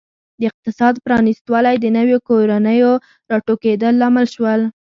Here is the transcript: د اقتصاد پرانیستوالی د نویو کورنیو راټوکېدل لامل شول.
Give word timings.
د 0.39 0.41
اقتصاد 0.49 0.95
پرانیستوالی 1.05 1.75
د 1.79 1.85
نویو 1.97 2.17
کورنیو 2.27 2.91
راټوکېدل 3.31 3.93
لامل 4.01 4.25
شول. 4.33 4.61